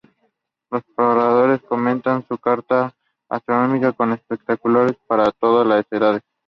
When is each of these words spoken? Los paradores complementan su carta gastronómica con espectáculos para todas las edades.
Los 0.71 0.81
paradores 0.95 1.61
complementan 1.61 2.27
su 2.27 2.35
carta 2.39 2.91
gastronómica 3.29 3.91
con 3.93 4.13
espectáculos 4.13 4.93
para 5.05 5.29
todas 5.31 5.67
las 5.67 5.85
edades. 5.91 6.23